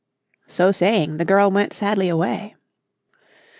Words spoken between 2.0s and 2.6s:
away.